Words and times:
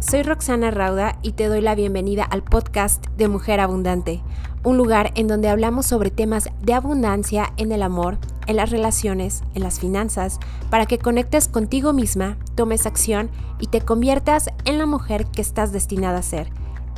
soy 0.00 0.22
Roxana 0.22 0.70
Rauda 0.70 1.18
y 1.22 1.32
te 1.32 1.46
doy 1.46 1.60
la 1.60 1.74
bienvenida 1.74 2.22
al 2.22 2.42
podcast 2.44 3.04
de 3.16 3.26
Mujer 3.26 3.58
Abundante, 3.58 4.22
un 4.62 4.76
lugar 4.76 5.12
en 5.16 5.26
donde 5.26 5.48
hablamos 5.48 5.86
sobre 5.86 6.10
temas 6.10 6.48
de 6.62 6.72
abundancia 6.72 7.52
en 7.56 7.72
el 7.72 7.82
amor, 7.82 8.16
en 8.46 8.56
las 8.56 8.70
relaciones, 8.70 9.42
en 9.54 9.62
las 9.64 9.80
finanzas, 9.80 10.38
para 10.70 10.86
que 10.86 10.98
conectes 10.98 11.48
contigo 11.48 11.92
misma, 11.92 12.38
tomes 12.54 12.86
acción 12.86 13.28
y 13.58 13.66
te 13.66 13.80
conviertas 13.80 14.50
en 14.64 14.78
la 14.78 14.86
mujer 14.86 15.26
que 15.26 15.42
estás 15.42 15.72
destinada 15.72 16.18
a 16.18 16.22
ser. 16.22 16.48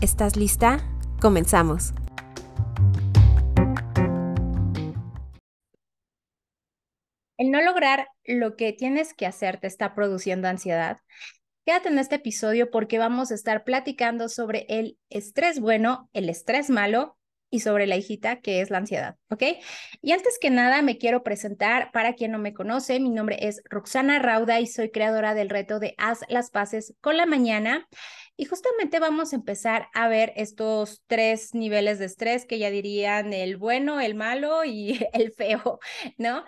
¿Estás 0.03 0.37
lista? 0.37 0.81
Comenzamos. 1.21 1.95
El 7.39 7.51
no 7.51 7.63
lograr 7.63 8.09
lo 8.27 8.57
que 8.57 8.75
tienes 8.75 9.15
que 9.15 9.25
hacer 9.25 9.59
te 9.59 9.67
está 9.67 9.95
produciendo 9.95 10.47
ansiedad. 10.47 10.99
Quédate 11.71 11.89
en 11.89 12.01
este 12.01 12.17
episodio 12.17 12.69
porque 12.69 12.99
vamos 12.99 13.31
a 13.31 13.37
estar 13.37 13.63
platicando 13.63 14.29
sobre 14.29 14.67
el 14.69 14.99
estrés 15.09 15.61
bueno, 15.61 16.11
el 16.13 16.29
estrés 16.29 16.69
malo 16.69 17.17
y 17.49 17.61
sobre 17.61 17.87
la 17.87 17.95
hijita 17.95 18.41
que 18.41 18.61
es 18.61 18.71
la 18.71 18.79
ansiedad, 18.79 19.19
¿ok? 19.29 19.45
Y 20.03 20.11
antes 20.11 20.41
que 20.41 20.51
nada 20.51 20.83
me 20.83 20.99
quiero 20.99 21.23
presentar 21.23 21.93
para 21.93 22.15
quien 22.15 22.33
no 22.33 22.41
me 22.41 22.55
conoce, 22.55 22.99
mi 22.99 23.11
nombre 23.11 23.47
es 23.47 23.63
Roxana 23.67 24.19
Rauda 24.19 24.59
y 24.59 24.67
soy 24.67 24.91
creadora 24.91 25.33
del 25.33 25.49
reto 25.49 25.79
de 25.79 25.95
Haz 25.97 26.23
las 26.29 26.51
paces 26.51 26.97
con 27.01 27.17
la 27.17 27.25
mañana. 27.25 27.87
Y 28.37 28.47
justamente 28.47 28.99
vamos 28.99 29.33
a 29.33 29.37
empezar 29.37 29.91
a 29.95 30.09
ver 30.09 30.33
estos 30.35 31.05
tres 31.07 31.55
niveles 31.55 32.01
de 32.01 32.07
estrés 32.07 32.47
que 32.47 32.59
ya 32.59 32.71
dirían 32.71 33.33
el 33.33 33.59
bueno, 33.59 34.01
el 34.01 34.17
malo 34.17 34.65
y 34.65 34.99
el 35.13 35.31
feo, 35.31 35.79
¿no? 36.19 36.45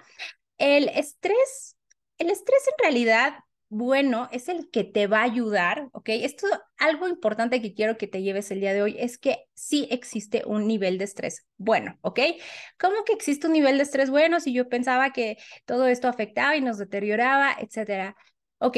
El 0.58 0.88
estrés, 0.88 1.76
el 2.18 2.28
estrés 2.28 2.66
en 2.66 2.82
realidad, 2.82 3.34
bueno, 3.74 4.28
es 4.32 4.50
el 4.50 4.68
que 4.68 4.84
te 4.84 5.06
va 5.06 5.20
a 5.20 5.22
ayudar, 5.22 5.88
¿ok? 5.92 6.10
Esto, 6.10 6.46
algo 6.76 7.08
importante 7.08 7.62
que 7.62 7.72
quiero 7.72 7.96
que 7.96 8.06
te 8.06 8.20
lleves 8.20 8.50
el 8.50 8.60
día 8.60 8.74
de 8.74 8.82
hoy 8.82 8.96
es 8.98 9.16
que 9.16 9.46
sí 9.54 9.88
existe 9.90 10.42
un 10.44 10.66
nivel 10.66 10.98
de 10.98 11.04
estrés 11.04 11.46
bueno, 11.56 11.98
¿ok? 12.02 12.20
¿Cómo 12.78 13.02
que 13.06 13.14
existe 13.14 13.46
un 13.46 13.54
nivel 13.54 13.78
de 13.78 13.84
estrés 13.84 14.10
bueno 14.10 14.40
si 14.40 14.52
yo 14.52 14.68
pensaba 14.68 15.14
que 15.14 15.38
todo 15.64 15.86
esto 15.86 16.06
afectaba 16.08 16.54
y 16.54 16.60
nos 16.60 16.76
deterioraba, 16.76 17.56
etcétera? 17.58 18.14
Ok, 18.58 18.76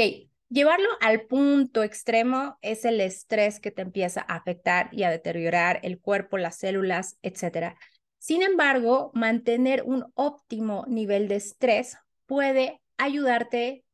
Llevarlo 0.48 0.88
al 1.00 1.22
punto 1.22 1.82
extremo 1.82 2.58
es 2.62 2.84
el 2.84 3.00
estrés 3.00 3.58
que 3.58 3.72
te 3.72 3.82
empieza 3.82 4.20
a 4.20 4.36
afectar 4.36 4.88
y 4.92 5.02
a 5.02 5.10
deteriorar 5.10 5.80
el 5.82 5.98
cuerpo, 5.98 6.38
las 6.38 6.56
células, 6.58 7.16
etcétera. 7.22 7.76
Sin 8.18 8.42
embargo, 8.42 9.10
mantener 9.14 9.82
un 9.84 10.04
óptimo 10.14 10.84
nivel 10.86 11.26
de 11.26 11.36
estrés 11.36 11.96
puede 12.26 12.80
ayudarte 12.98 13.84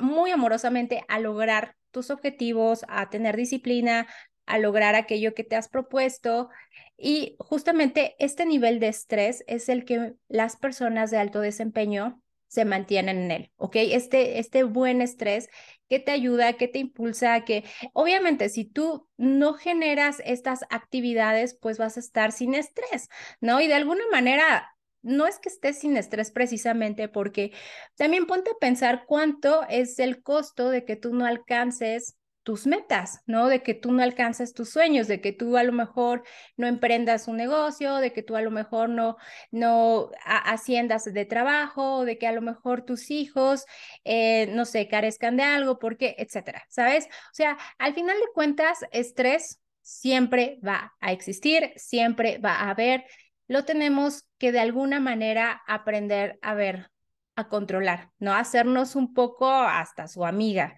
muy 0.00 0.30
amorosamente 0.30 1.04
a 1.08 1.18
lograr 1.18 1.76
tus 1.90 2.10
objetivos, 2.10 2.84
a 2.88 3.10
tener 3.10 3.36
disciplina, 3.36 4.06
a 4.46 4.58
lograr 4.58 4.94
aquello 4.94 5.34
que 5.34 5.44
te 5.44 5.56
has 5.56 5.68
propuesto. 5.68 6.48
Y 6.96 7.36
justamente 7.38 8.14
este 8.18 8.46
nivel 8.46 8.80
de 8.80 8.88
estrés 8.88 9.44
es 9.46 9.68
el 9.68 9.84
que 9.84 10.14
las 10.28 10.56
personas 10.56 11.10
de 11.10 11.18
alto 11.18 11.40
desempeño 11.40 12.22
se 12.52 12.66
mantienen 12.66 13.18
en 13.18 13.30
él, 13.30 13.52
¿ok? 13.56 13.76
Este, 13.76 14.38
este 14.38 14.62
buen 14.62 15.00
estrés 15.00 15.48
que 15.88 16.00
te 16.00 16.10
ayuda, 16.10 16.52
que 16.52 16.68
te 16.68 16.80
impulsa, 16.80 17.46
que 17.46 17.64
obviamente 17.94 18.50
si 18.50 18.66
tú 18.66 19.08
no 19.16 19.54
generas 19.54 20.20
estas 20.26 20.64
actividades, 20.68 21.56
pues 21.58 21.78
vas 21.78 21.96
a 21.96 22.00
estar 22.00 22.30
sin 22.30 22.54
estrés, 22.54 23.08
¿no? 23.40 23.62
Y 23.62 23.68
de 23.68 23.74
alguna 23.74 24.04
manera 24.10 24.68
no 25.02 25.26
es 25.26 25.38
que 25.38 25.48
estés 25.48 25.80
sin 25.80 25.96
estrés 25.96 26.30
precisamente 26.30 27.08
porque 27.08 27.52
también 27.96 28.26
ponte 28.26 28.50
a 28.50 28.58
pensar 28.60 29.04
cuánto 29.06 29.62
es 29.68 29.98
el 29.98 30.22
costo 30.22 30.70
de 30.70 30.84
que 30.84 30.96
tú 30.96 31.14
no 31.14 31.26
alcances 31.26 32.16
tus 32.42 32.66
metas, 32.66 33.20
¿no? 33.26 33.48
De 33.48 33.62
que 33.62 33.74
tú 33.74 33.92
no 33.92 34.02
alcanzas 34.02 34.52
tus 34.52 34.70
sueños, 34.70 35.06
de 35.06 35.20
que 35.20 35.32
tú 35.32 35.56
a 35.56 35.62
lo 35.62 35.72
mejor 35.72 36.24
no 36.56 36.66
emprendas 36.66 37.28
un 37.28 37.36
negocio, 37.36 37.96
de 37.96 38.12
que 38.12 38.22
tú 38.22 38.36
a 38.36 38.42
lo 38.42 38.50
mejor 38.50 38.88
no, 38.88 39.16
no 39.50 40.10
haciendas 40.24 41.04
de 41.04 41.24
trabajo, 41.24 42.04
de 42.04 42.18
que 42.18 42.26
a 42.26 42.32
lo 42.32 42.42
mejor 42.42 42.84
tus 42.84 43.10
hijos, 43.10 43.64
eh, 44.04 44.48
no 44.54 44.64
sé, 44.64 44.88
carezcan 44.88 45.36
de 45.36 45.44
algo, 45.44 45.78
porque, 45.78 46.16
etcétera, 46.18 46.64
¿sabes? 46.68 47.06
O 47.06 47.34
sea, 47.34 47.58
al 47.78 47.94
final 47.94 48.16
de 48.18 48.32
cuentas, 48.34 48.80
estrés 48.90 49.60
siempre 49.80 50.58
va 50.66 50.94
a 51.00 51.12
existir, 51.12 51.72
siempre 51.76 52.38
va 52.38 52.54
a 52.54 52.70
haber, 52.70 53.04
lo 53.48 53.64
tenemos 53.64 54.24
que 54.38 54.52
de 54.52 54.60
alguna 54.60 55.00
manera 55.00 55.62
aprender 55.66 56.38
a 56.42 56.54
ver, 56.54 56.90
a 57.36 57.48
controlar, 57.48 58.10
¿no? 58.18 58.34
Hacernos 58.34 58.96
un 58.96 59.14
poco 59.14 59.50
hasta 59.50 60.08
su 60.08 60.24
amiga. 60.24 60.76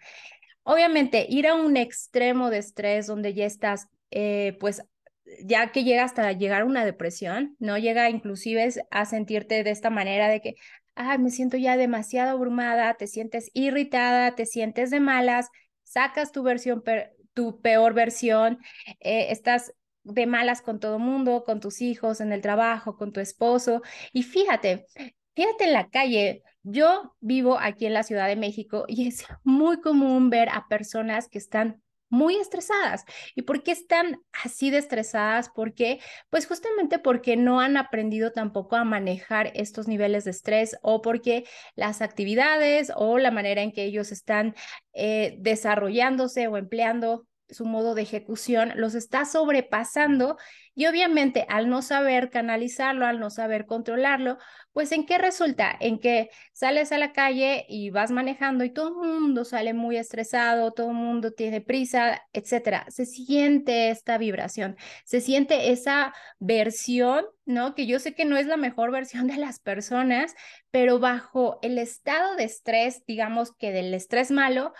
Obviamente, 0.62 1.26
ir 1.28 1.46
a 1.46 1.54
un 1.54 1.76
extremo 1.76 2.50
de 2.50 2.58
estrés 2.58 3.06
donde 3.06 3.34
ya 3.34 3.46
estás, 3.46 3.88
eh, 4.10 4.56
pues, 4.60 4.82
ya 5.42 5.72
que 5.72 5.84
llega 5.84 6.04
hasta 6.04 6.32
llegar 6.32 6.62
a 6.62 6.64
una 6.64 6.84
depresión, 6.84 7.56
¿no? 7.58 7.78
Llega 7.78 8.10
inclusive 8.10 8.68
a 8.90 9.04
sentirte 9.04 9.62
de 9.64 9.70
esta 9.70 9.90
manera 9.90 10.28
de 10.28 10.40
que, 10.40 10.54
ay, 10.94 11.18
me 11.18 11.30
siento 11.30 11.56
ya 11.56 11.76
demasiado 11.76 12.30
abrumada, 12.30 12.94
te 12.94 13.06
sientes 13.06 13.50
irritada, 13.52 14.34
te 14.34 14.46
sientes 14.46 14.90
de 14.90 15.00
malas, 15.00 15.48
sacas 15.82 16.32
tu 16.32 16.42
versión, 16.42 16.82
tu 17.34 17.60
peor 17.60 17.94
versión, 17.94 18.58
eh, 19.00 19.26
estás 19.30 19.74
de 20.04 20.26
malas 20.26 20.62
con 20.62 20.80
todo 20.80 20.98
mundo, 20.98 21.44
con 21.44 21.60
tus 21.60 21.80
hijos, 21.82 22.20
en 22.20 22.32
el 22.32 22.40
trabajo, 22.42 22.96
con 22.96 23.12
tu 23.12 23.20
esposo. 23.20 23.82
Y 24.12 24.22
fíjate, 24.22 24.86
fíjate 25.34 25.64
en 25.64 25.72
la 25.72 25.88
calle, 25.88 26.42
yo 26.62 27.14
vivo 27.20 27.58
aquí 27.58 27.86
en 27.86 27.94
la 27.94 28.02
Ciudad 28.02 28.28
de 28.28 28.36
México 28.36 28.84
y 28.88 29.08
es 29.08 29.24
muy 29.42 29.80
común 29.80 30.30
ver 30.30 30.48
a 30.50 30.66
personas 30.68 31.28
que 31.28 31.38
están 31.38 31.82
muy 32.14 32.36
estresadas. 32.36 33.04
¿Y 33.34 33.42
por 33.42 33.62
qué 33.62 33.72
están 33.72 34.20
así 34.44 34.70
de 34.70 34.78
estresadas? 34.78 35.50
Porque, 35.54 36.00
pues 36.30 36.46
justamente 36.46 36.98
porque 36.98 37.36
no 37.36 37.60
han 37.60 37.76
aprendido 37.76 38.32
tampoco 38.32 38.76
a 38.76 38.84
manejar 38.84 39.50
estos 39.54 39.88
niveles 39.88 40.24
de 40.24 40.30
estrés 40.30 40.76
o 40.82 41.02
porque 41.02 41.44
las 41.74 42.02
actividades 42.02 42.92
o 42.96 43.18
la 43.18 43.32
manera 43.32 43.62
en 43.62 43.72
que 43.72 43.84
ellos 43.84 44.12
están 44.12 44.54
eh, 44.92 45.36
desarrollándose 45.40 46.46
o 46.46 46.56
empleando 46.56 47.26
su 47.54 47.64
modo 47.64 47.94
de 47.94 48.02
ejecución 48.02 48.72
los 48.76 48.94
está 48.94 49.24
sobrepasando 49.24 50.36
y 50.74 50.86
obviamente 50.86 51.46
al 51.48 51.68
no 51.68 51.82
saber 51.82 52.30
canalizarlo, 52.30 53.06
al 53.06 53.20
no 53.20 53.30
saber 53.30 53.64
controlarlo, 53.64 54.38
pues 54.72 54.90
en 54.90 55.06
qué 55.06 55.18
resulta? 55.18 55.74
En 55.78 56.00
que 56.00 56.30
sales 56.52 56.90
a 56.90 56.98
la 56.98 57.12
calle 57.12 57.64
y 57.68 57.90
vas 57.90 58.10
manejando 58.10 58.64
y 58.64 58.72
todo 58.72 58.88
el 58.88 58.94
mundo 59.08 59.44
sale 59.44 59.72
muy 59.72 59.96
estresado, 59.96 60.72
todo 60.72 60.88
el 60.88 60.96
mundo 60.96 61.30
tiene 61.30 61.60
prisa, 61.60 62.20
etcétera. 62.32 62.86
Se 62.88 63.06
siente 63.06 63.90
esta 63.90 64.18
vibración, 64.18 64.76
se 65.04 65.20
siente 65.20 65.70
esa 65.70 66.12
versión, 66.40 67.24
¿no? 67.46 67.76
Que 67.76 67.86
yo 67.86 68.00
sé 68.00 68.14
que 68.14 68.24
no 68.24 68.36
es 68.36 68.46
la 68.46 68.56
mejor 68.56 68.90
versión 68.90 69.28
de 69.28 69.36
las 69.36 69.60
personas, 69.60 70.34
pero 70.72 70.98
bajo 70.98 71.60
el 71.62 71.78
estado 71.78 72.34
de 72.34 72.44
estrés, 72.44 73.04
digamos 73.06 73.52
que 73.56 73.70
del 73.70 73.94
estrés 73.94 74.32
malo, 74.32 74.72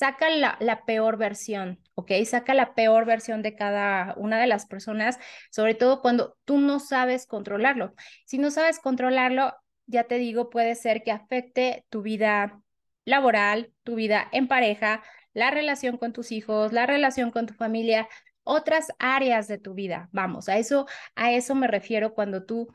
saca 0.00 0.30
la, 0.30 0.56
la, 0.60 0.86
peor 0.86 1.18
versión, 1.18 1.78
¿ok? 1.94 2.12
Saca 2.24 2.54
la 2.54 2.74
peor 2.74 3.04
versión 3.04 3.42
de 3.42 3.54
cada 3.54 4.14
una 4.16 4.40
de 4.40 4.46
las 4.46 4.64
personas, 4.64 5.18
sobre 5.50 5.74
todo 5.74 6.00
cuando 6.00 6.38
tú 6.46 6.56
no 6.56 6.80
sabes 6.80 7.26
controlarlo. 7.26 7.92
Si 8.24 8.38
no 8.38 8.50
sabes 8.50 8.78
controlarlo, 8.80 9.52
ya 9.84 10.04
te 10.04 10.16
digo, 10.16 10.48
puede 10.48 10.74
ser 10.74 11.02
que 11.02 11.12
afecte 11.12 11.84
tu 11.90 12.00
vida 12.00 12.62
laboral, 13.04 13.74
tu 13.82 13.94
vida 13.94 14.26
en 14.32 14.48
pareja, 14.48 15.02
la 15.34 15.50
relación 15.50 15.98
con 15.98 16.14
tus 16.14 16.32
hijos, 16.32 16.72
la 16.72 16.86
relación 16.86 17.30
con 17.30 17.44
tu 17.44 17.52
familia, 17.52 18.08
otras 18.42 18.92
áreas 18.98 19.48
de 19.48 19.58
tu 19.58 19.74
vida. 19.74 20.08
Vamos, 20.12 20.48
a 20.48 20.56
eso, 20.56 20.86
a 21.14 21.32
eso 21.32 21.54
me 21.54 21.66
refiero 21.66 22.14
cuando 22.14 22.46
tú 22.46 22.68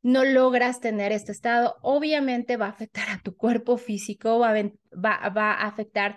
no 0.00 0.24
logras 0.24 0.80
tener 0.80 1.12
este 1.12 1.32
estado, 1.32 1.76
obviamente 1.82 2.56
va 2.56 2.68
a 2.68 2.70
afectar 2.70 3.10
a 3.10 3.20
tu 3.20 3.36
cuerpo 3.36 3.76
físico, 3.76 4.38
va 4.38 4.54
va, 4.92 5.28
va 5.28 5.52
a 5.52 5.66
afectar 5.66 6.16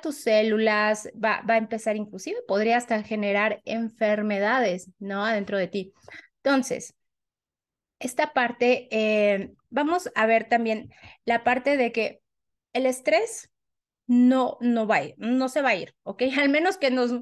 tus 0.00 0.16
células, 0.16 1.08
va, 1.14 1.42
va 1.48 1.54
a 1.54 1.58
empezar 1.58 1.96
inclusive, 1.96 2.38
podría 2.46 2.76
hasta 2.76 3.02
generar 3.02 3.60
enfermedades, 3.64 4.90
¿no? 4.98 5.24
Adentro 5.24 5.58
de 5.58 5.68
ti. 5.68 5.92
Entonces, 6.42 6.94
esta 7.98 8.32
parte, 8.32 8.88
eh, 8.90 9.52
vamos 9.70 10.10
a 10.14 10.26
ver 10.26 10.48
también 10.48 10.90
la 11.24 11.44
parte 11.44 11.76
de 11.76 11.92
que 11.92 12.20
el 12.72 12.86
estrés 12.86 13.50
no, 14.06 14.58
no 14.60 14.86
va 14.86 15.04
ir, 15.04 15.14
no 15.18 15.48
se 15.48 15.62
va 15.62 15.70
a 15.70 15.76
ir, 15.76 15.94
¿ok? 16.02 16.22
Al 16.40 16.48
menos 16.48 16.76
que, 16.76 16.90
nos, 16.90 17.12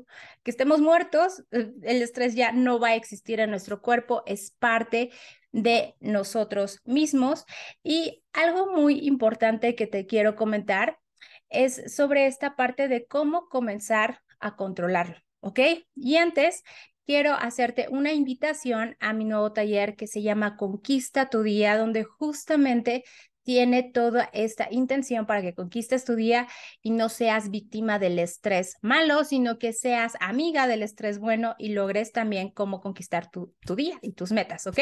que 0.43 0.51
estemos 0.51 0.81
muertos, 0.81 1.45
eh, 1.51 1.73
el 1.83 2.03
estrés 2.03 2.35
ya 2.35 2.53
no 2.53 2.79
va 2.79 2.89
a 2.89 2.95
existir 2.95 3.41
en 3.41 3.51
nuestro 3.51 3.83
cuerpo, 3.83 4.23
es 4.27 4.53
parte 4.59 5.11
de 5.53 5.97
nosotros 6.01 6.81
mismos. 6.85 7.45
Y 7.83 8.23
algo 8.33 8.73
muy 8.73 9.07
importante 9.07 9.75
que 9.75 9.87
te 9.87 10.07
quiero 10.07 10.37
comentar 10.37 10.99
es 11.51 11.95
sobre 11.95 12.27
esta 12.27 12.57
parte 12.57 12.89
de 12.89 13.07
cómo 13.07 13.49
comenzar 13.49 14.23
a 14.39 14.57
controlarlo, 14.57 15.17
¿ok? 15.41 15.61
Y 15.95 16.17
antes, 16.17 16.63
quiero 17.07 17.35
hacerte 17.35 17.89
una 17.91 18.13
invitación 18.13 18.97
a 19.01 19.13
mi 19.13 19.25
nuevo 19.25 19.53
taller 19.53 19.97
que 19.97 20.07
se 20.07 20.23
llama 20.23 20.57
Conquista 20.57 21.29
tu 21.29 21.43
Día, 21.43 21.77
donde 21.77 22.05
justamente 22.05 23.05
tiene 23.43 23.83
toda 23.83 24.31
esta 24.33 24.69
intención 24.71 25.27
para 25.27 25.43
que 25.43 25.55
conquistes 25.55 26.05
tu 26.05 26.15
día 26.15 26.47
y 26.83 26.91
no 26.91 27.09
seas 27.09 27.51
víctima 27.51 27.99
del 27.99 28.19
estrés 28.19 28.77
malo, 28.83 29.25
sino 29.25 29.59
que 29.59 29.73
seas 29.73 30.13
amiga 30.21 30.67
del 30.67 30.83
estrés 30.83 31.19
bueno 31.19 31.55
y 31.59 31.71
logres 31.71 32.13
también 32.13 32.51
cómo 32.51 32.81
conquistar 32.81 33.31
tu, 33.31 33.55
tu 33.67 33.75
día 33.75 33.99
y 34.03 34.13
tus 34.13 34.31
metas, 34.31 34.67
¿ok? 34.67 34.79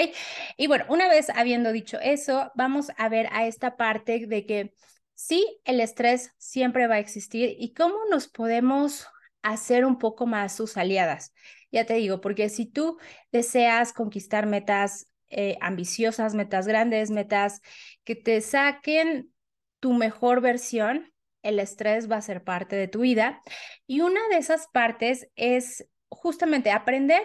Y 0.57 0.67
bueno, 0.67 0.85
una 0.89 1.09
vez 1.09 1.31
habiendo 1.31 1.73
dicho 1.73 1.99
eso, 2.01 2.51
vamos 2.55 2.91
a 2.97 3.09
ver 3.09 3.29
a 3.33 3.47
esta 3.47 3.77
parte 3.77 4.27
de 4.27 4.45
que 4.45 4.75
sí, 5.19 5.61
el 5.65 5.81
estrés 5.81 6.33
siempre 6.39 6.87
va 6.87 6.95
a 6.95 6.99
existir 7.01 7.57
y 7.59 7.75
cómo 7.75 7.97
nos 8.09 8.29
podemos 8.29 9.09
hacer 9.43 9.85
un 9.85 9.99
poco 9.99 10.27
más 10.27 10.55
sus 10.55 10.77
aliadas. 10.77 11.35
Ya 11.73 11.85
te 11.85 11.95
digo, 11.95 12.21
porque 12.21 12.49
si 12.49 12.67
tú 12.67 12.99
deseas 13.33 13.93
conquistar 13.93 14.47
metas 14.47 15.11
eh, 15.29 15.59
ambiciosas, 15.61 16.35
metas 16.35 16.69
grandes, 16.69 17.11
metas 17.11 17.61
que 18.05 18.15
te 18.15 18.41
saquen 18.41 19.33
tu 19.81 19.93
mejor 19.93 20.41
versión, 20.41 21.13
el 21.43 21.59
estrés 21.59 22.09
va 22.11 22.17
a 22.17 22.23
ser 22.23 22.45
parte 22.45 22.77
de 22.77 22.87
tu 22.87 23.01
vida. 23.01 23.43
Y 23.89 24.03
una 24.03 24.21
de 24.29 24.37
esas 24.37 24.69
partes 24.69 25.29
es 25.35 25.89
justamente 26.09 26.71
aprender, 26.71 27.23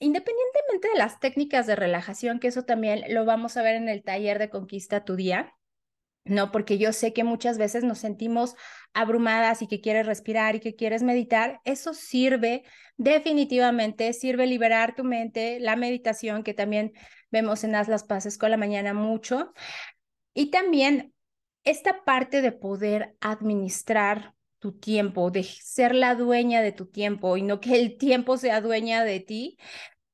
independientemente 0.00 0.88
de 0.90 0.98
las 0.98 1.18
técnicas 1.18 1.66
de 1.66 1.76
relajación, 1.76 2.40
que 2.40 2.48
eso 2.48 2.64
también 2.64 3.04
lo 3.08 3.24
vamos 3.24 3.56
a 3.56 3.62
ver 3.62 3.76
en 3.76 3.88
el 3.88 4.04
taller 4.04 4.38
de 4.38 4.50
Conquista 4.50 5.04
tu 5.04 5.16
Día, 5.16 5.54
¿no? 6.24 6.52
Porque 6.52 6.78
yo 6.78 6.92
sé 6.92 7.12
que 7.12 7.24
muchas 7.24 7.58
veces 7.58 7.84
nos 7.84 7.98
sentimos 7.98 8.54
abrumadas 8.92 9.62
y 9.62 9.66
que 9.66 9.80
quieres 9.80 10.06
respirar 10.06 10.56
y 10.56 10.60
que 10.60 10.74
quieres 10.74 11.02
meditar. 11.02 11.60
Eso 11.64 11.94
sirve 11.94 12.64
definitivamente 12.96 14.12
sirve 14.12 14.46
liberar 14.46 14.94
tu 14.94 15.04
mente, 15.04 15.58
la 15.60 15.76
meditación 15.76 16.42
que 16.42 16.54
también 16.54 16.92
vemos 17.30 17.64
en 17.64 17.74
Haz 17.74 17.88
las 17.88 18.04
Paces 18.04 18.38
con 18.38 18.50
la 18.50 18.56
mañana 18.56 18.94
mucho. 18.94 19.52
Y 20.32 20.50
también 20.50 21.12
esta 21.64 22.04
parte 22.04 22.42
de 22.42 22.52
poder 22.52 23.16
administrar 23.20 24.34
tu 24.58 24.78
tiempo, 24.78 25.30
de 25.30 25.42
ser 25.42 25.94
la 25.94 26.14
dueña 26.14 26.62
de 26.62 26.72
tu 26.72 26.86
tiempo 26.86 27.36
y 27.36 27.42
no 27.42 27.60
que 27.60 27.74
el 27.76 27.98
tiempo 27.98 28.36
sea 28.36 28.60
dueña 28.60 29.04
de 29.04 29.20
ti. 29.20 29.58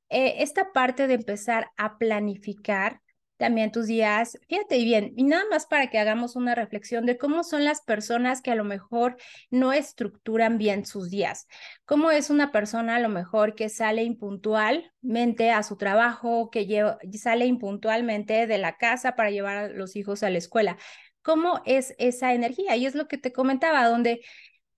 Eh, 0.08 0.42
esta 0.42 0.72
parte 0.72 1.06
de 1.06 1.14
empezar 1.14 1.70
a 1.76 1.98
planificar 1.98 3.00
también 3.40 3.72
tus 3.72 3.87
días. 3.87 4.38
Fíjate 4.48 4.76
bien, 4.84 5.14
y 5.16 5.25
nada 5.25 5.44
más 5.50 5.66
para 5.66 5.88
que 5.88 5.98
hagamos 5.98 6.37
una 6.37 6.54
reflexión 6.54 7.06
de 7.06 7.16
cómo 7.16 7.42
son 7.42 7.64
las 7.64 7.81
personas 7.81 8.42
que 8.42 8.50
a 8.50 8.54
lo 8.54 8.64
mejor 8.64 9.16
no 9.50 9.72
estructuran 9.72 10.58
bien 10.58 10.84
sus 10.84 11.08
días. 11.10 11.48
¿Cómo 11.87 12.10
es 12.10 12.28
una 12.28 12.52
persona 12.52 12.96
a 12.96 13.00
lo 13.00 13.08
mejor 13.08 13.54
que 13.54 13.70
sale 13.70 14.04
impuntualmente 14.04 15.50
a 15.50 15.62
su 15.62 15.76
trabajo, 15.76 16.50
que 16.50 16.92
sale 17.19 17.46
impuntualmente 17.46 18.46
de 18.46 18.58
la 18.58 18.76
casa 18.76 19.16
para 19.16 19.31
llevar 19.31 19.56
a 19.56 19.69
los 19.69 19.96
hijos 19.96 20.22
a 20.22 20.28
la 20.28 20.38
escuela? 20.38 20.76
¿Cómo 21.22 21.62
es 21.64 21.94
esa 21.98 22.34
energía? 22.34 22.76
Y 22.76 22.84
es 22.84 22.94
lo 22.94 23.08
que 23.08 23.19
te 23.19 23.32
comentaba, 23.32 23.88
donde 23.88 24.20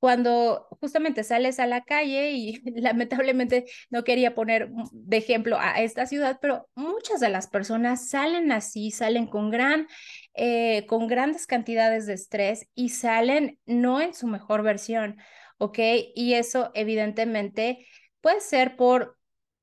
cuando 0.03 0.67
justamente 0.81 1.23
sales 1.23 1.61
a 1.61 1.67
la 1.69 1.85
calle 1.85 2.33
y 2.33 2.61
lamentablemente 2.75 3.67
no 3.89 4.03
quería 4.03 4.35
poner 4.35 4.69
de 4.91 5.17
ejemplo 5.17 5.59
a 5.61 5.81
esta 5.81 6.07
ciudad, 6.07 6.41
pero 6.43 6.69
muchas 6.75 7.21
de 7.21 7.29
las 7.29 7.47
personas 7.47 8.09
salen 8.09 8.51
así, 8.51 8.91
salen 8.91 9.29
con 9.29 9.53
gran, 9.53 9.87
eh, 10.35 10.87
con 10.89 11.07
grandes 11.07 11.47
cantidades 11.47 12.07
de 12.07 12.15
estrés 12.15 12.67
y 12.75 12.89
salen 12.89 13.61
no 13.65 14.01
en 14.01 14.13
su 14.13 14.27
mejor 14.27 14.65
versión, 14.65 15.19
¿ok? 15.59 15.79
Y 16.17 16.35
eso 16.35 16.73
evidentemente 16.75 17.87
puede 18.21 18.41
ser 18.41 18.75
por 18.75 19.17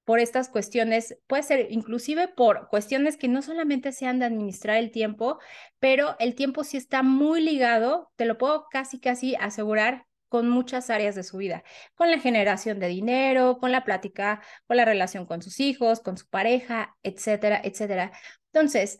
por 0.06 0.19
estas 0.19 0.50
cuestiones, 0.50 1.19
puede 1.27 1.44
ser 1.44 1.68
inclusive 1.69 2.30
por 2.30 2.68
cuestiones 2.69 3.15
que 3.15 3.27
no 3.27 3.44
solamente 3.44 3.91
sean 3.91 4.18
de 4.18 4.25
administrar 4.25 4.77
el 4.77 4.89
tiempo, 4.89 5.38
pero 5.80 6.15
el 6.18 6.33
tiempo 6.33 6.63
sí 6.63 6.77
está 6.77 7.03
muy 7.03 7.41
ligado, 7.41 8.12
te 8.15 8.25
lo 8.25 8.39
puedo 8.39 8.65
casi, 8.71 9.00
casi 9.00 9.36
asegurar, 9.36 10.07
con 10.30 10.50
muchas 10.50 10.90
áreas 10.90 11.16
de 11.16 11.24
su 11.24 11.38
vida, 11.38 11.64
con 11.96 12.12
la 12.12 12.20
generación 12.20 12.80
de 12.80 12.88
dinero, 12.88 13.58
con 13.60 13.72
la 13.72 13.84
plática, 13.84 14.42
con 14.68 14.78
la 14.78 14.86
relación 14.86 15.26
con 15.26 15.42
sus 15.42 15.60
hijos, 15.60 16.00
con 16.00 16.18
su 16.18 16.28
pareja, 16.28 16.96
etcétera, 17.04 17.60
etcétera. 17.64 18.12
Entonces, 18.54 19.00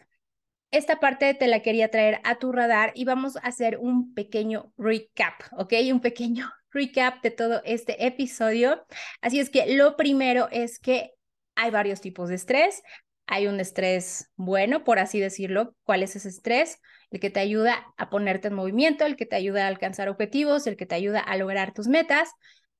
esta 0.72 1.00
parte 1.00 1.34
te 1.34 1.48
la 1.48 1.62
quería 1.62 1.90
traer 1.90 2.20
a 2.24 2.38
tu 2.38 2.52
radar 2.52 2.92
y 2.96 3.06
vamos 3.06 3.38
a 3.38 3.42
hacer 3.42 3.78
un 3.80 4.14
pequeño 4.14 4.72
recap, 4.78 5.42
¿ok? 5.58 5.74
Un 5.92 6.02
pequeño 6.02 6.52
recap 6.72 7.22
de 7.24 7.32
todo 7.32 7.62
este 7.66 8.06
episodio. 8.06 8.86
Así 9.22 9.40
es 9.40 9.50
que 9.50 9.76
lo 9.76 9.96
primero 9.96 10.48
es 10.52 10.80
que 10.80 11.14
hay 11.56 11.72
varios 11.72 12.02
tipos 12.02 12.30
de 12.30 12.36
estrés. 12.36 12.84
Hay 13.32 13.48
un 13.48 13.60
estrés 13.60 14.30
bueno, 14.36 14.84
por 14.84 15.00
así 15.00 15.20
decirlo. 15.20 15.76
¿Cuál 15.84 16.04
es 16.04 16.16
ese 16.16 16.30
estrés? 16.30 16.80
el 17.12 17.20
que 17.20 17.30
te 17.30 17.40
ayuda 17.40 17.86
a 17.98 18.10
ponerte 18.10 18.50
en 18.50 18.54
movimiento, 18.54 19.06
el 19.06 19.16
que 19.16 19.26
te 19.26 19.36
ayuda 19.36 19.66
a 19.66 19.68
alcanzar 19.68 20.10
objetivos, 20.10 20.68
el 20.68 20.78
que 20.78 20.86
te 20.86 20.96
ayuda 20.96 21.20
a 21.20 21.38
lograr 21.38 21.74
tus 21.74 21.88
metas. 21.88 22.30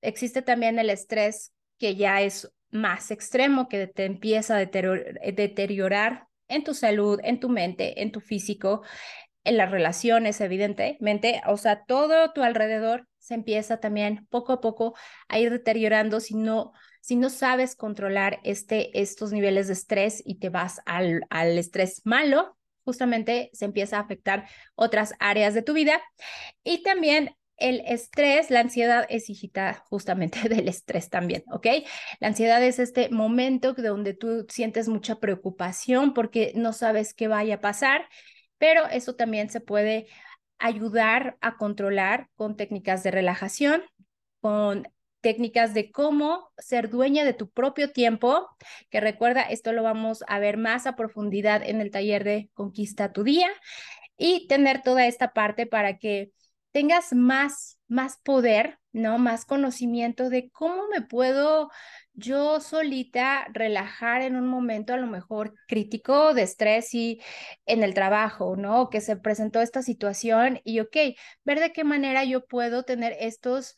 Existe 0.02 0.42
también 0.42 0.80
el 0.80 0.90
estrés 0.90 1.54
que 1.78 1.96
ya 1.96 2.22
es 2.22 2.52
más 2.70 3.12
extremo, 3.12 3.68
que 3.68 3.88
te 3.88 4.06
empieza 4.06 4.58
a 4.58 4.60
deteriorar 4.60 6.28
en 6.48 6.64
tu 6.64 6.74
salud, 6.74 7.20
en 7.24 7.40
tu 7.40 7.50
mente, 7.50 8.02
en 8.02 8.12
tu 8.12 8.22
físico, 8.22 8.84
en 9.44 9.58
las 9.58 9.72
relaciones, 9.72 10.42
evidentemente. 10.42 11.42
O 11.48 11.58
sea, 11.58 11.84
todo 11.86 12.32
tu 12.34 12.44
alrededor 12.44 13.08
se 13.18 13.34
empieza 13.34 13.80
también 13.80 14.28
poco 14.30 14.54
a 14.54 14.62
poco 14.62 14.96
a 15.28 15.40
ir 15.40 15.50
deteriorando 15.50 16.20
si 16.20 16.36
no, 16.36 16.74
si 17.02 17.16
no 17.16 17.30
sabes 17.30 17.76
controlar 17.76 18.40
este, 18.44 19.00
estos 19.00 19.32
niveles 19.32 19.68
de 19.68 19.74
estrés 19.74 20.22
y 20.26 20.36
te 20.36 20.50
vas 20.50 20.82
al, 20.86 21.22
al 21.30 21.58
estrés 21.58 22.02
malo, 22.06 22.58
justamente 22.84 23.50
se 23.54 23.66
empieza 23.66 23.98
a 23.98 24.02
afectar 24.02 24.48
otras 24.76 25.14
áreas 25.20 25.54
de 25.54 25.62
tu 25.62 25.74
vida. 25.74 26.02
Y 26.64 26.84
también 26.84 27.36
el 27.60 27.82
estrés, 27.86 28.50
la 28.50 28.62
ansiedad 28.62 29.06
es 29.10 29.30
hijita 29.30 29.84
justamente 29.90 30.40
del 30.50 30.68
estrés 30.68 31.10
también, 31.10 31.44
¿ok? 31.52 31.68
La 32.20 32.30
ansiedad 32.30 32.64
es 32.64 32.80
este 32.80 33.10
momento 33.10 33.74
donde 33.74 34.14
tú 34.14 34.46
sientes 34.50 34.88
mucha 34.88 35.20
preocupación 35.20 36.14
porque 36.14 36.54
no 36.56 36.74
sabes 36.74 37.14
qué 37.14 37.28
vaya 37.28 37.56
a 37.56 37.62
pasar, 37.62 38.08
pero 38.58 38.88
eso 38.88 39.16
también 39.16 39.50
se 39.50 39.62
puede 39.62 40.08
ayudar 40.58 41.38
a 41.42 41.58
controlar 41.58 42.28
con 42.36 42.58
técnicas 42.58 43.04
de 43.04 43.12
relajación, 43.12 43.84
con 44.42 44.88
técnicas 45.22 45.74
de 45.74 45.92
cómo 45.92 46.50
ser 46.58 46.90
dueña 46.90 47.26
de 47.26 47.34
tu 47.34 47.50
propio 47.50 47.92
tiempo, 47.92 48.48
que 48.90 49.00
recuerda, 49.00 49.42
esto 49.42 49.74
lo 49.74 49.84
vamos 49.84 50.24
a 50.28 50.40
ver 50.40 50.58
más 50.58 50.88
a 50.88 50.96
profundidad 50.96 51.62
en 51.64 51.82
el 51.82 51.92
taller 51.92 52.24
de 52.24 52.50
Conquista 52.54 53.12
tu 53.12 53.24
Día, 53.24 53.50
y 54.18 54.48
tener 54.48 54.82
toda 54.82 55.08
esta 55.08 55.32
parte 55.32 55.66
para 55.66 55.98
que 55.98 56.32
tengas 56.72 57.14
más, 57.14 57.80
más 57.88 58.18
poder, 58.22 58.78
¿no? 58.92 59.18
Más 59.18 59.46
conocimiento 59.46 60.30
de 60.30 60.50
cómo 60.52 60.88
me 60.90 61.02
puedo 61.02 61.70
yo 62.14 62.60
solita 62.60 63.48
relajar 63.54 64.22
en 64.22 64.36
un 64.36 64.48
momento 64.48 64.94
a 64.94 64.98
lo 64.98 65.08
mejor 65.08 65.54
crítico 65.68 66.34
de 66.34 66.44
estrés 66.44 66.94
y 66.94 67.22
en 67.66 67.82
el 67.82 67.94
trabajo, 67.94 68.56
¿no? 68.58 68.90
Que 68.90 69.00
se 69.00 69.16
presentó 69.16 69.62
esta 69.62 69.82
situación 69.84 70.60
y, 70.66 70.82
ok, 70.82 70.98
ver 71.46 71.60
de 71.60 71.72
qué 71.72 71.84
manera 71.84 72.24
yo 72.26 72.46
puedo 72.46 72.84
tener 72.84 73.16
estos 73.20 73.76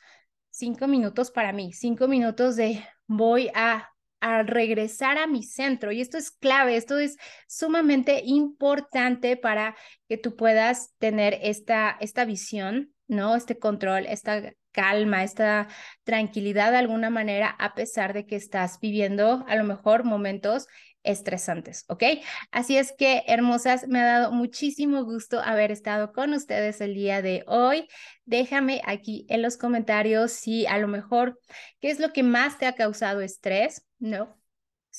cinco 0.51 0.88
minutos 0.88 1.31
para 1.31 1.53
mí, 1.53 1.74
cinco 1.74 2.08
minutos 2.08 2.55
de 2.55 2.86
voy 3.08 3.50
a, 3.55 3.89
a 4.20 4.43
regresar 4.43 5.17
a 5.17 5.25
mi 5.25 5.43
centro. 5.43 5.91
Y 5.91 6.01
esto 6.01 6.17
es 6.17 6.29
clave, 6.29 6.75
esto 6.75 7.00
es 7.00 7.17
sumamente 7.48 8.22
importante 8.25 9.38
para 9.38 9.75
que 10.08 10.17
tú 10.17 10.36
puedas 10.36 10.93
tener 11.00 11.39
esta, 11.41 11.98
esta 12.00 12.25
visión, 12.25 12.93
¿no? 13.08 13.36
Este 13.36 13.58
control, 13.58 14.05
esta 14.05 14.53
calma, 14.72 15.24
esta 15.24 15.67
tranquilidad 16.03 16.72
de 16.72 16.77
alguna 16.77 17.10
manera, 17.10 17.50
a 17.50 17.74
pesar 17.74 18.13
de 18.13 18.25
que 18.25 18.36
estás 18.36 18.79
viviendo 18.79 19.46
a 19.48 19.55
lo 19.55 19.63
mejor 19.63 20.03
momentos 20.03 20.67
estresantes, 21.03 21.86
¿ok? 21.88 22.03
Así 22.51 22.77
es 22.77 22.93
que, 22.98 23.24
hermosas, 23.27 23.88
me 23.88 24.01
ha 24.01 24.05
dado 24.05 24.31
muchísimo 24.31 25.03
gusto 25.03 25.39
haber 25.39 25.72
estado 25.72 26.13
con 26.13 26.34
ustedes 26.34 26.81
el 26.81 26.93
día 26.93 27.22
de 27.22 27.43
hoy. 27.48 27.88
Déjame 28.25 28.81
aquí 28.86 29.25
en 29.29 29.41
los 29.41 29.58
comentarios 29.58 30.31
si 30.31 30.65
a 30.65 30.77
lo 30.77 30.88
mejor, 30.88 31.39
¿qué 31.79 31.91
es 31.91 32.00
lo 32.00 32.13
que 32.13 32.24
más 32.24 32.58
te 32.58 32.65
ha 32.65 32.75
causado 32.75 33.22
estrés? 33.22 33.86
¿No? 34.00 34.40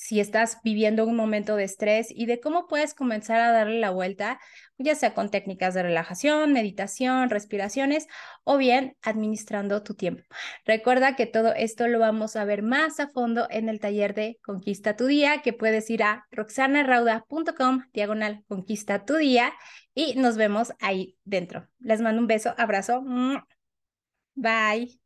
Si 0.03 0.19
estás 0.19 0.57
viviendo 0.65 1.05
un 1.05 1.15
momento 1.15 1.55
de 1.55 1.63
estrés 1.63 2.07
y 2.09 2.25
de 2.25 2.41
cómo 2.41 2.67
puedes 2.67 2.93
comenzar 2.93 3.39
a 3.39 3.53
darle 3.53 3.79
la 3.79 3.89
vuelta, 3.89 4.37
ya 4.77 4.95
sea 4.95 5.13
con 5.13 5.31
técnicas 5.31 5.73
de 5.73 5.81
relajación, 5.81 6.51
meditación, 6.51 7.29
respiraciones 7.29 8.07
o 8.43 8.57
bien 8.57 8.97
administrando 9.01 9.81
tu 9.81 9.93
tiempo. 9.93 10.21
Recuerda 10.65 11.15
que 11.15 11.25
todo 11.25 11.53
esto 11.53 11.87
lo 11.87 11.99
vamos 11.99 12.35
a 12.35 12.43
ver 12.43 12.63
más 12.63 12.99
a 12.99 13.07
fondo 13.07 13.47
en 13.49 13.69
el 13.69 13.79
taller 13.79 14.13
de 14.13 14.39
Conquista 14.43 14.97
tu 14.97 15.05
Día, 15.05 15.41
que 15.41 15.53
puedes 15.53 15.89
ir 15.89 16.03
a 16.03 16.27
roxanarauda.com, 16.31 17.85
diagonal 17.93 18.43
Conquista 18.49 19.05
tu 19.05 19.15
Día, 19.15 19.53
y 19.95 20.15
nos 20.15 20.35
vemos 20.35 20.73
ahí 20.81 21.15
dentro. 21.23 21.69
Les 21.79 22.01
mando 22.01 22.19
un 22.19 22.27
beso, 22.27 22.53
abrazo. 22.57 23.05
Bye. 24.35 25.02